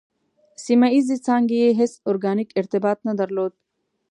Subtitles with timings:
[0.63, 3.53] سیمه ییزې څانګې یې هېڅ ارګانیک ارتباط نه درلود.